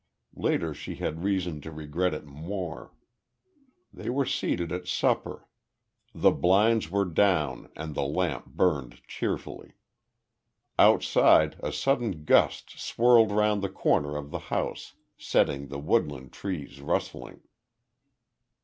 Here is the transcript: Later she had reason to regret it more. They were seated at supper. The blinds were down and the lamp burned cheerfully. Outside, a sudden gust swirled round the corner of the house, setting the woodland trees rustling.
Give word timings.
Later 0.33 0.73
she 0.73 0.95
had 0.95 1.23
reason 1.23 1.61
to 1.61 1.71
regret 1.71 2.15
it 2.15 2.25
more. 2.25 2.91
They 3.93 4.09
were 4.09 4.25
seated 4.25 4.71
at 4.71 4.87
supper. 4.87 5.47
The 6.11 6.31
blinds 6.31 6.89
were 6.89 7.05
down 7.05 7.69
and 7.75 7.93
the 7.93 8.01
lamp 8.05 8.47
burned 8.47 9.03
cheerfully. 9.07 9.73
Outside, 10.79 11.55
a 11.61 11.71
sudden 11.71 12.23
gust 12.25 12.79
swirled 12.79 13.31
round 13.31 13.61
the 13.61 13.69
corner 13.69 14.17
of 14.17 14.31
the 14.31 14.39
house, 14.49 14.95
setting 15.19 15.67
the 15.67 15.77
woodland 15.77 16.33
trees 16.33 16.81
rustling. 16.81 17.41